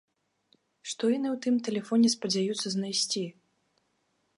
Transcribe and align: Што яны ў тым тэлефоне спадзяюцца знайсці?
Што 0.93 1.03
яны 1.17 1.27
ў 1.31 1.37
тым 1.47 1.55
тэлефоне 1.69 2.09
спадзяюцца 2.17 2.67
знайсці? 2.79 3.23